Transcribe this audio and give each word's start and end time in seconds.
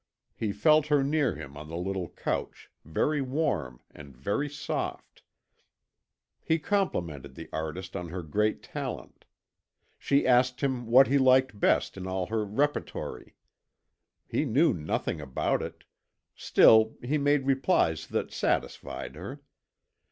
He 0.35 0.51
felt 0.51 0.87
her 0.87 1.03
near 1.03 1.35
him 1.35 1.55
on 1.55 1.67
the 1.69 1.77
little 1.77 2.09
couch, 2.09 2.71
very 2.83 3.21
warm 3.21 3.81
and 3.91 4.17
very 4.17 4.49
soft. 4.49 5.21
He 6.43 6.57
complimented 6.57 7.35
the 7.35 7.47
artiste 7.53 7.95
on 7.95 8.09
her 8.09 8.23
great 8.23 8.63
talent. 8.63 9.25
She 9.99 10.25
asked 10.25 10.61
him 10.61 10.87
what 10.87 11.05
he 11.05 11.19
liked 11.19 11.59
best 11.59 11.97
in 11.97 12.07
all 12.07 12.25
her 12.33 12.43
repertory. 12.43 13.35
He 14.27 14.43
knew 14.43 14.73
nothing 14.73 15.21
about 15.21 15.61
it, 15.61 15.83
still 16.33 16.95
he 17.03 17.19
made 17.19 17.45
replies 17.45 18.07
that 18.07 18.31
satisfied 18.33 19.13
her. 19.13 19.43